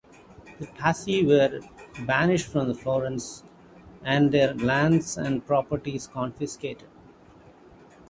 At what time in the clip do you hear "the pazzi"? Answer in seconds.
0.59-1.23